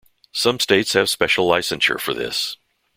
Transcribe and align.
Some 0.31 0.59
states 0.59 0.93
have 0.93 1.11
special 1.11 1.47
licensure 1.47 1.99
for 1.99 2.15
this. 2.15 2.57